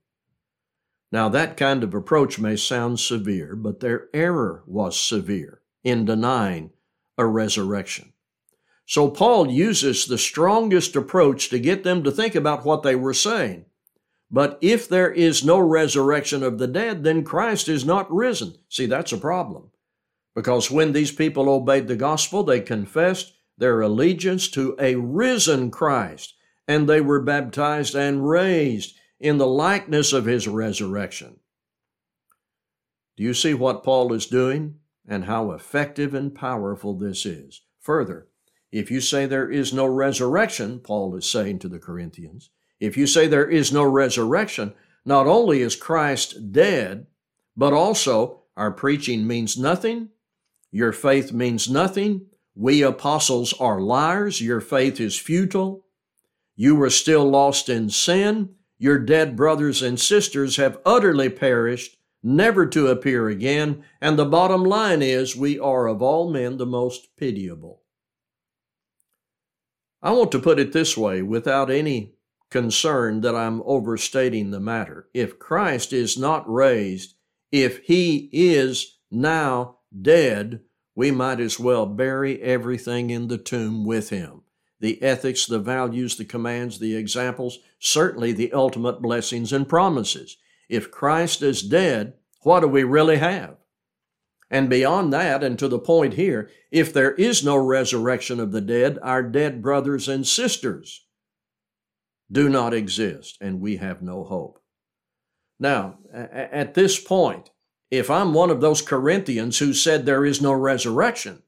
Now, 1.13 1.29
that 1.29 1.57
kind 1.57 1.85
of 1.85 1.95
approach 1.95 2.39
may 2.39 2.57
sound 2.57 3.01
severe, 3.01 3.55
but 3.55 3.81
their 3.81 4.09
error 4.13 4.63
was 4.67 4.99
severe 4.99 5.63
in 5.85 6.05
denying 6.05 6.71
a 7.17 7.27
resurrection. 7.27 8.13
So 8.87 9.09
Paul 9.11 9.51
uses 9.51 10.07
the 10.07 10.19
strongest 10.19 10.95
approach 10.95 11.49
to 11.51 11.59
get 11.59 11.85
them 11.85 12.03
to 12.05 12.11
think 12.11 12.35
about 12.35 12.65
what 12.65 12.83
they 12.83 12.95
were 12.95 13.15
saying. 13.15 13.67
But 14.31 14.59
if 14.61 14.89
there 14.89 15.11
is 15.11 15.45
no 15.45 15.59
resurrection 15.59 16.43
of 16.43 16.59
the 16.59 16.67
dead, 16.67 17.05
then 17.05 17.25
Christ 17.25 17.69
is 17.69 17.85
not 17.85 18.13
risen. 18.13 18.55
See, 18.69 18.87
that's 18.87 19.13
a 19.13 19.19
problem. 19.19 19.71
Because 20.35 20.71
when 20.71 20.93
these 20.93 21.13
people 21.13 21.49
obeyed 21.49 21.87
the 21.89 21.97
gospel, 21.97 22.43
they 22.43 22.61
confessed 22.61 23.33
their 23.57 23.81
allegiance 23.81 24.49
to 24.49 24.77
a 24.79 24.97
risen 24.97 25.71
Christ, 25.71 26.35
and 26.69 26.89
they 26.89 27.01
were 27.01 27.23
baptized 27.23 27.95
and 27.95 28.29
raised 28.29 28.97
in 29.21 29.39
the 29.39 29.47
likeness 29.47 30.13
of 30.13 30.25
his 30.25 30.47
resurrection. 30.47 31.41
Do 33.17 33.23
you 33.23 33.35
see 33.35 33.55
what 33.55 33.85
Paul 33.85 34.13
is 34.13 34.27
doing? 34.27 34.81
and 35.09 35.25
how 35.25 35.53
effective 35.53 36.15
and 36.15 36.35
powerful 36.35 36.95
this 36.95 37.25
is. 37.25 37.63
Further, 37.81 38.29
if 38.73 38.91
you 38.91 39.01
say 39.01 39.27
there 39.27 39.51
is 39.51 39.73
no 39.73 39.87
resurrection, 39.87 40.81
Paul 40.81 41.15
is 41.17 41.31
saying 41.31 41.61
to 41.61 41.69
the 41.69 41.79
Corinthians, 41.79 42.51
if 42.81 42.97
you 42.97 43.07
say 43.07 43.27
there 43.27 43.49
is 43.49 43.73
no 43.73 43.85
resurrection, 43.85 44.75
not 45.05 45.27
only 45.27 45.63
is 45.63 45.77
Christ 45.77 46.53
dead, 46.53 47.07
but 47.57 47.73
also 47.73 48.43
our 48.57 48.73
preaching 48.73 49.27
means 49.27 49.57
nothing, 49.57 50.11
your 50.73 50.93
faith 50.93 51.33
means 51.33 51.71
nothing, 51.71 52.27
we 52.55 52.83
apostles 52.83 53.55
are 53.55 53.81
liars, 53.81 54.41
your 54.41 54.61
faith 54.61 55.01
is 55.01 55.19
futile, 55.19 55.85
you 56.57 56.75
were 56.75 56.91
still 56.91 57.25
lost 57.25 57.69
in 57.69 57.89
sin, 57.89 58.55
your 58.79 58.99
dead 58.99 59.37
brothers 59.37 59.83
and 59.83 59.99
sisters 59.99 60.57
have 60.57 60.79
utterly 60.85 61.29
perished, 61.29 61.97
never 62.23 62.67
to 62.67 62.89
appear 62.89 63.29
again, 63.29 63.85
and 64.01 64.19
the 64.19 64.25
bottom 64.25 64.65
line 64.65 65.03
is 65.03 65.37
we 65.37 65.59
are 65.59 65.87
of 65.87 66.03
all 66.03 66.31
men 66.31 66.57
the 66.57 66.67
most 66.67 67.17
pitiable. 67.17 67.83
I 70.03 70.13
want 70.13 70.31
to 70.33 70.39
put 70.39 70.59
it 70.59 70.73
this 70.73 70.97
way 70.97 71.23
without 71.23 71.71
any 71.71 72.15
concern 72.51 73.23
that 73.23 73.35
I'm 73.35 73.63
overstating 73.65 74.51
the 74.51 74.61
matter. 74.61 75.09
If 75.13 75.39
Christ 75.39 75.93
is 75.93 76.17
not 76.17 76.49
raised, 76.53 77.15
if 77.51 77.79
he 77.85 78.29
is 78.33 78.99
now 79.11 79.79
dead, 80.03 80.61
we 80.95 81.11
might 81.11 81.41
as 81.41 81.59
well 81.59 81.87
bury 81.87 82.41
everything 82.43 83.11
in 83.11 83.29
the 83.29 83.39
tomb 83.39 83.85
with 83.85 84.11
him. 84.11 84.43
The 84.81 85.03
ethics, 85.03 85.47
the 85.47 85.59
values, 85.59 86.17
the 86.17 86.25
commands, 86.25 86.79
the 86.79 86.97
examples, 86.97 87.61
certainly 87.79 88.33
the 88.33 88.53
ultimate 88.53 89.01
blessings 89.01 89.53
and 89.53 89.69
promises. 89.69 90.37
If 90.69 90.91
Christ 90.91 91.43
is 91.43 91.63
dead, 91.63 92.15
what 92.43 92.61
do 92.61 92.69
we 92.69 92.85
really 92.85 93.17
have? 93.17 93.57
And 94.51 94.71
beyond 94.71 95.13
that, 95.13 95.43
and 95.43 95.59
to 95.59 95.67
the 95.67 95.79
point 95.79 96.15
here, 96.15 96.51
if 96.71 96.93
there 96.93 97.15
is 97.15 97.45
no 97.45 97.57
resurrection 97.57 98.39
of 98.39 98.53
the 98.53 98.61
dead, 98.61 98.99
our 99.03 99.23
dead 99.23 99.63
brothers 99.63 100.09
and 100.09 100.27
sisters 100.27 101.07
do 102.31 102.49
not 102.49 102.75
exist, 102.75 103.39
and 103.41 103.61
we 103.61 103.77
have 103.77 104.03
no 104.03 104.25
hope. 104.25 104.61
Now, 105.59 105.99
at 106.13 106.75
this 106.75 107.01
point, 107.01 107.51
if 107.91 108.11
I'm 108.11 108.35
one 108.35 108.51
of 108.51 108.61
those 108.61 108.83
Corinthians 108.83 109.59
who 109.59 109.73
said 109.73 110.05
there 110.05 110.25
is 110.25 110.43
no 110.43 110.53
resurrection, 110.53 111.43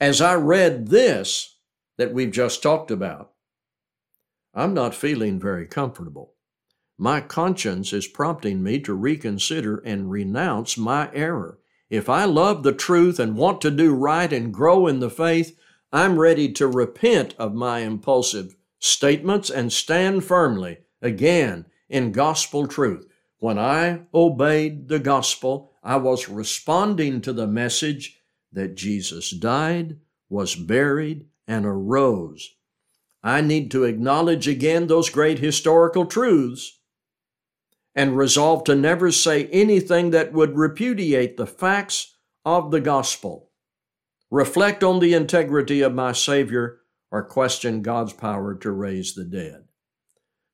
as 0.00 0.20
I 0.20 0.34
read 0.34 0.88
this 0.88 1.56
that 1.96 2.12
we've 2.12 2.30
just 2.30 2.62
talked 2.62 2.90
about, 2.90 3.32
I'm 4.54 4.74
not 4.74 4.94
feeling 4.94 5.40
very 5.40 5.66
comfortable. 5.66 6.34
My 6.98 7.20
conscience 7.20 7.92
is 7.92 8.06
prompting 8.06 8.62
me 8.62 8.80
to 8.80 8.94
reconsider 8.94 9.78
and 9.78 10.10
renounce 10.10 10.78
my 10.78 11.10
error. 11.12 11.58
If 11.90 12.08
I 12.08 12.24
love 12.24 12.62
the 12.62 12.72
truth 12.72 13.18
and 13.20 13.36
want 13.36 13.60
to 13.60 13.70
do 13.70 13.94
right 13.94 14.32
and 14.32 14.52
grow 14.52 14.86
in 14.86 15.00
the 15.00 15.10
faith, 15.10 15.58
I'm 15.92 16.18
ready 16.18 16.52
to 16.52 16.66
repent 16.66 17.34
of 17.38 17.54
my 17.54 17.80
impulsive 17.80 18.56
statements 18.78 19.50
and 19.50 19.72
stand 19.72 20.24
firmly 20.24 20.78
again 21.00 21.66
in 21.88 22.12
gospel 22.12 22.66
truth. 22.66 23.06
When 23.38 23.58
I 23.58 24.02
obeyed 24.12 24.88
the 24.88 24.98
gospel, 24.98 25.72
I 25.82 25.96
was 25.96 26.28
responding 26.28 27.20
to 27.20 27.32
the 27.32 27.46
message 27.46 28.22
that 28.56 28.74
Jesus 28.74 29.30
died, 29.30 29.98
was 30.28 30.54
buried, 30.56 31.26
and 31.46 31.64
arose. 31.64 32.56
I 33.22 33.42
need 33.42 33.70
to 33.72 33.84
acknowledge 33.84 34.48
again 34.48 34.86
those 34.86 35.10
great 35.10 35.38
historical 35.38 36.06
truths 36.06 36.80
and 37.94 38.16
resolve 38.16 38.64
to 38.64 38.74
never 38.74 39.12
say 39.12 39.46
anything 39.48 40.10
that 40.10 40.32
would 40.32 40.56
repudiate 40.56 41.36
the 41.36 41.46
facts 41.46 42.16
of 42.44 42.70
the 42.70 42.80
gospel, 42.80 43.50
reflect 44.30 44.82
on 44.82 45.00
the 45.00 45.12
integrity 45.12 45.82
of 45.82 45.94
my 45.94 46.12
Savior, 46.12 46.80
or 47.10 47.22
question 47.22 47.82
God's 47.82 48.14
power 48.14 48.54
to 48.54 48.70
raise 48.70 49.14
the 49.14 49.24
dead. 49.24 49.64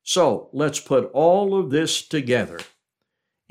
So 0.02 0.50
let's 0.52 0.80
put 0.80 1.10
all 1.12 1.58
of 1.58 1.70
this 1.70 2.06
together. 2.06 2.58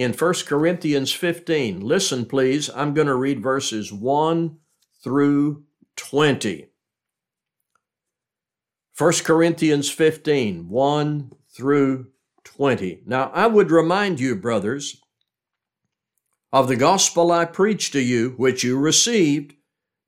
In 0.01 0.13
1 0.13 0.33
Corinthians 0.47 1.11
15, 1.11 1.81
listen 1.81 2.25
please, 2.25 2.71
I'm 2.71 2.95
going 2.95 3.05
to 3.05 3.13
read 3.13 3.43
verses 3.43 3.93
1 3.93 4.57
through 5.03 5.65
20. 5.95 6.69
1 8.97 9.13
Corinthians 9.23 9.91
15, 9.91 10.69
1 10.69 11.31
through 11.55 12.07
20. 12.43 13.03
Now, 13.05 13.29
I 13.31 13.45
would 13.45 13.69
remind 13.69 14.19
you, 14.19 14.35
brothers, 14.35 14.99
of 16.51 16.67
the 16.67 16.75
gospel 16.75 17.31
I 17.31 17.45
preached 17.45 17.93
to 17.93 18.01
you, 18.01 18.31
which 18.37 18.63
you 18.63 18.79
received, 18.79 19.53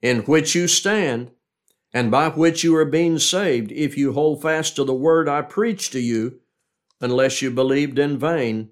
in 0.02 0.22
which 0.22 0.56
you 0.56 0.68
stand, 0.68 1.30
and 1.94 2.10
by 2.10 2.30
which 2.30 2.64
you 2.64 2.76
are 2.78 2.84
being 2.84 3.20
saved, 3.20 3.72
if 3.72 3.96
you 3.96 4.14
hold 4.14 4.42
fast 4.42 4.76
to 4.78 4.86
the 4.86 4.92
word 4.96 5.30
I 5.30 5.44
preached 5.44 5.92
to 5.92 6.00
you, 6.00 6.40
unless 7.00 7.44
you 7.44 7.52
believed 7.52 8.00
in 8.00 8.18
vain. 8.18 8.72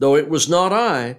though 0.00 0.16
it 0.16 0.28
was 0.28 0.48
not 0.48 0.72
I, 0.72 1.18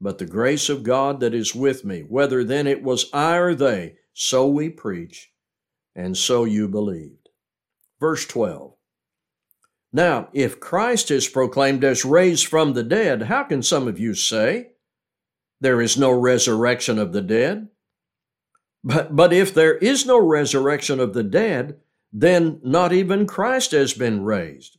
but 0.00 0.18
the 0.18 0.26
grace 0.26 0.68
of 0.68 0.82
God 0.82 1.20
that 1.20 1.34
is 1.34 1.54
with 1.54 1.84
me. 1.84 2.00
Whether 2.00 2.44
then 2.44 2.66
it 2.66 2.82
was 2.82 3.10
I 3.12 3.36
or 3.36 3.54
they, 3.54 3.96
so 4.14 4.46
we 4.46 4.70
preach, 4.70 5.32
and 5.94 6.16
so 6.16 6.44
you 6.44 6.68
believed. 6.68 7.28
Verse 8.00 8.24
12. 8.26 8.74
Now, 9.92 10.28
if 10.32 10.58
Christ 10.58 11.10
is 11.10 11.28
proclaimed 11.28 11.84
as 11.84 12.04
raised 12.04 12.46
from 12.46 12.72
the 12.72 12.82
dead, 12.82 13.22
how 13.22 13.44
can 13.44 13.62
some 13.62 13.86
of 13.86 13.98
you 13.98 14.14
say, 14.14 14.72
There 15.60 15.80
is 15.80 15.96
no 15.96 16.10
resurrection 16.10 16.98
of 16.98 17.12
the 17.12 17.22
dead? 17.22 17.68
But, 18.82 19.16
but 19.16 19.32
if 19.32 19.54
there 19.54 19.76
is 19.78 20.04
no 20.04 20.18
resurrection 20.18 21.00
of 21.00 21.14
the 21.14 21.22
dead, 21.22 21.78
then 22.12 22.60
not 22.62 22.92
even 22.92 23.26
Christ 23.26 23.72
has 23.72 23.94
been 23.94 24.22
raised. 24.22 24.78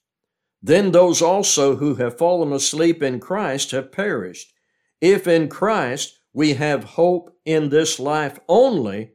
Then 0.61 0.91
those 0.91 1.21
also 1.21 1.77
who 1.77 1.95
have 1.95 2.17
fallen 2.17 2.53
asleep 2.53 3.01
in 3.01 3.19
Christ 3.19 3.71
have 3.71 3.91
perished. 3.91 4.53
If 4.99 5.27
in 5.27 5.49
Christ 5.49 6.19
we 6.33 6.53
have 6.53 6.83
hope 6.83 7.35
in 7.45 7.69
this 7.69 7.99
life 7.99 8.39
only, 8.47 9.13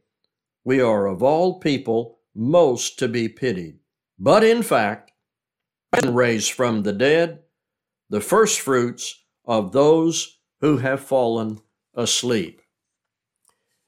we 0.65 0.81
are 0.81 1.07
of 1.07 1.23
all 1.23 1.61
people 1.61 2.19
most 2.35 2.99
to 2.99 3.09
be 3.09 3.29
pitied. 3.29 3.79
But 4.19 4.43
in 4.43 4.63
fact, 4.63 5.13
raised 6.05 6.53
from 6.53 6.83
the 6.83 6.93
dead, 6.93 7.41
the 8.11 8.21
firstfruits 8.21 9.25
of 9.45 9.73
those 9.73 10.39
who 10.61 10.79
have 10.79 11.01
fallen 11.01 11.61
asleep. 11.95 12.61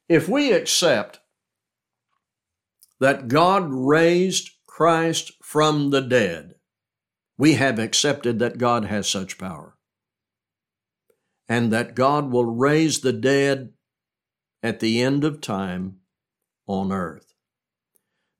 If 0.08 0.28
we 0.28 0.52
accept 0.52 1.20
that 3.00 3.28
God 3.28 3.66
raised 3.68 4.50
Christ 4.66 5.32
from 5.42 5.90
the 5.90 6.00
dead, 6.00 6.54
we 7.38 7.54
have 7.54 7.78
accepted 7.78 8.40
that 8.40 8.58
God 8.58 8.84
has 8.86 9.08
such 9.08 9.38
power 9.38 9.76
and 11.48 11.72
that 11.72 11.94
God 11.94 12.30
will 12.30 12.44
raise 12.44 13.00
the 13.00 13.12
dead 13.12 13.72
at 14.62 14.80
the 14.80 15.00
end 15.00 15.24
of 15.24 15.40
time 15.40 16.00
on 16.66 16.92
earth. 16.92 17.32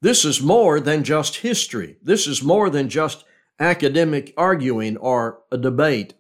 This 0.03 0.25
is 0.25 0.43
more 0.43 0.79
than 0.79 1.05
just 1.05 1.37
history. 1.37 1.97
This 2.03 2.27
is 2.27 2.43
more 2.43 2.69
than 2.69 2.89
just 2.89 3.25
academic 3.59 4.35
arguing 4.37 4.97
or 4.97 5.41
a 5.51 5.57
debate. 5.57 6.15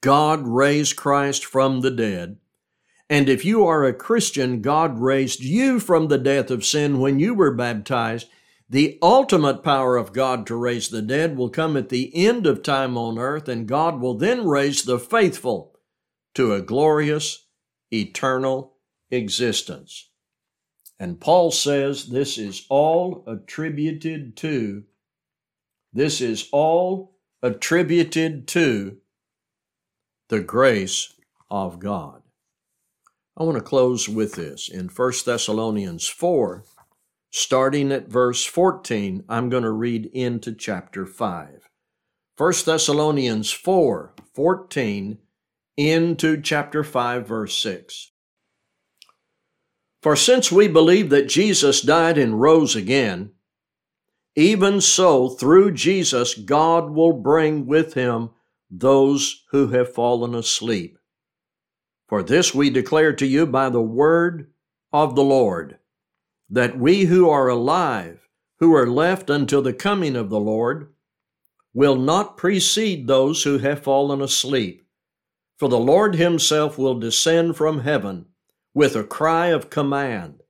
God 0.00 0.46
raised 0.46 0.96
Christ 0.96 1.44
from 1.44 1.80
the 1.80 1.90
dead. 1.90 2.36
And 3.10 3.28
if 3.28 3.44
you 3.44 3.66
are 3.66 3.84
a 3.84 3.92
Christian, 3.92 4.60
God 4.60 4.98
raised 4.98 5.40
you 5.40 5.80
from 5.80 6.08
the 6.08 6.18
death 6.18 6.50
of 6.50 6.64
sin 6.64 7.00
when 7.00 7.18
you 7.18 7.34
were 7.34 7.54
baptized. 7.54 8.28
The 8.70 8.98
ultimate 9.00 9.62
power 9.62 9.96
of 9.96 10.12
God 10.12 10.46
to 10.46 10.56
raise 10.56 10.90
the 10.90 11.00
dead 11.00 11.36
will 11.36 11.48
come 11.48 11.76
at 11.76 11.88
the 11.88 12.14
end 12.14 12.46
of 12.46 12.62
time 12.62 12.98
on 12.98 13.18
earth, 13.18 13.48
and 13.48 13.66
God 13.66 14.00
will 14.00 14.14
then 14.14 14.46
raise 14.46 14.82
the 14.82 14.98
faithful 14.98 15.78
to 16.34 16.52
a 16.52 16.60
glorious, 16.60 17.46
eternal 17.90 18.74
existence. 19.10 20.10
And 21.00 21.20
Paul 21.20 21.50
says 21.50 22.08
this 22.08 22.36
is 22.36 22.66
all 22.68 23.24
attributed 23.26 24.36
to, 24.38 24.84
this 25.92 26.20
is 26.20 26.48
all 26.52 27.16
attributed 27.42 28.46
to 28.48 28.98
the 30.28 30.40
grace 30.40 31.14
of 31.50 31.78
God. 31.78 32.22
I 33.34 33.44
want 33.44 33.56
to 33.56 33.62
close 33.62 34.08
with 34.08 34.34
this. 34.34 34.68
In 34.68 34.88
1 34.88 35.12
Thessalonians 35.24 36.06
4, 36.08 36.64
starting 37.30 37.92
at 37.92 38.08
verse 38.08 38.44
14, 38.44 39.24
I'm 39.28 39.48
going 39.48 39.62
to 39.62 39.70
read 39.70 40.06
into 40.06 40.54
chapter 40.54 41.06
5. 41.06 41.68
1 42.36 42.52
Thessalonians 42.64 43.50
4, 43.50 44.14
14 44.34 45.18
into 45.76 46.40
chapter 46.40 46.84
5, 46.84 47.26
verse 47.26 47.58
6. 47.58 48.12
For 50.00 50.14
since 50.14 50.52
we 50.52 50.68
believe 50.68 51.10
that 51.10 51.28
Jesus 51.28 51.82
died 51.82 52.16
and 52.18 52.40
rose 52.40 52.76
again, 52.76 53.32
even 54.36 54.80
so 54.80 55.28
through 55.28 55.72
Jesus 55.72 56.34
God 56.34 56.90
will 56.90 57.12
bring 57.12 57.66
with 57.66 57.94
him 57.94 58.30
those 58.70 59.44
who 59.50 59.68
have 59.68 59.92
fallen 59.92 60.34
asleep. 60.34 60.98
For 62.06 62.22
this 62.22 62.54
we 62.54 62.70
declare 62.70 63.12
to 63.14 63.26
you 63.26 63.46
by 63.46 63.68
the 63.68 63.82
word 63.82 64.52
of 64.92 65.14
the 65.16 65.24
Lord, 65.24 65.78
that 66.50 66.78
we 66.78 67.04
who 67.04 67.28
are 67.28 67.48
alive, 67.48 68.28
who 68.58 68.74
are 68.74 68.88
left 68.88 69.30
until 69.30 69.62
the 69.62 69.72
coming 69.72 70.16
of 70.16 70.30
the 70.30 70.40
Lord, 70.40 70.92
will 71.74 71.96
not 71.96 72.36
precede 72.36 73.06
those 73.06 73.42
who 73.42 73.58
have 73.58 73.82
fallen 73.82 74.22
asleep. 74.22 74.84
For 75.58 75.68
the 75.68 75.78
Lord 75.78 76.14
himself 76.14 76.78
will 76.78 76.98
descend 76.98 77.56
from 77.56 77.80
heaven 77.80 78.26
with 78.74 78.94
a 78.94 79.02
cry 79.04 79.48
of 79.48 79.70
command, 79.70 80.42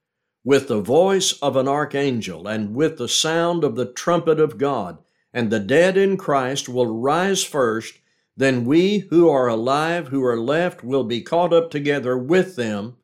with 0.45 0.69
the 0.69 0.81
voice 0.81 1.33
of 1.41 1.57
an 1.57 1.67
archangel, 1.67 2.47
and 2.47 2.75
with 2.75 2.99
the 2.99 3.09
sound 3.09 3.65
of 3.65 3.75
the 3.75 3.87
trumpet 3.87 4.39
of 4.39 4.59
God, 4.59 4.99
and 5.33 5.51
the 5.51 5.61
dead 5.61 5.97
in 5.97 6.17
Christ 6.17 6.69
will 6.69 6.87
rise 7.01 7.43
first. 7.43 7.95
Then 8.37 8.65
we 8.65 8.99
who 9.11 9.29
are 9.29 9.49
alive, 9.49 10.09
who 10.09 10.23
are 10.25 10.39
left, 10.39 10.85
will 10.85 11.05
be 11.05 11.23
caught 11.23 11.53
up 11.53 11.71
together 11.71 12.17
with 12.17 12.57
them 12.57 12.98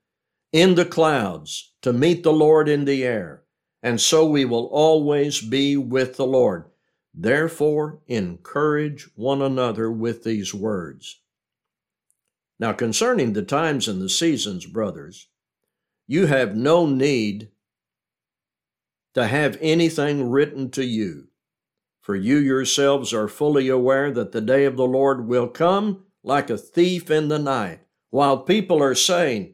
in 0.54 0.76
the 0.76 0.84
clouds 0.84 1.72
to 1.82 1.92
meet 1.92 2.22
the 2.22 2.32
Lord 2.32 2.68
in 2.68 2.84
the 2.84 3.02
air. 3.02 3.42
And 3.82 4.00
so 4.00 4.24
we 4.24 4.44
will 4.44 4.66
always 4.66 5.40
be 5.40 5.76
with 5.76 6.16
the 6.16 6.24
Lord. 6.24 6.66
Therefore, 7.12 7.98
encourage 8.06 9.10
one 9.16 9.42
another 9.42 9.90
with 9.90 10.22
these 10.22 10.54
words. 10.54 11.20
Now, 12.60 12.72
concerning 12.72 13.32
the 13.32 13.42
times 13.42 13.88
and 13.88 14.00
the 14.00 14.08
seasons, 14.08 14.64
brothers, 14.64 15.26
you 16.06 16.26
have 16.26 16.54
no 16.54 16.86
need 16.86 17.48
to 19.14 19.26
have 19.26 19.58
anything 19.60 20.30
written 20.30 20.70
to 20.70 20.84
you, 20.84 21.26
for 22.00 22.14
you 22.14 22.36
yourselves 22.36 23.12
are 23.12 23.26
fully 23.26 23.68
aware 23.68 24.12
that 24.12 24.30
the 24.30 24.40
day 24.40 24.66
of 24.66 24.76
the 24.76 24.86
Lord 24.86 25.26
will 25.26 25.48
come 25.48 26.04
like 26.22 26.48
a 26.48 26.56
thief 26.56 27.10
in 27.10 27.26
the 27.26 27.40
night. 27.40 27.80
While 28.10 28.38
people 28.38 28.80
are 28.80 28.94
saying, 28.94 29.53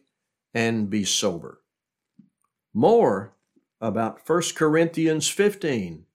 and 0.53 0.89
be 0.89 1.03
sober. 1.03 1.61
More 2.73 3.33
about 3.79 4.27
1 4.27 4.41
Corinthians 4.55 5.27
15 5.27 6.05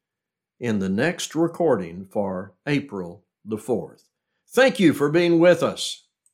in 0.61 0.79
the 0.79 0.88
next 0.88 1.35
recording 1.35 2.07
for 2.07 2.55
April 2.66 3.25
the 3.44 3.57
4th. 3.57 4.05
Thank 4.49 4.81
you 4.81 4.92
for 4.92 5.11
being 5.11 5.38
with 5.38 5.62
us. 5.62 6.05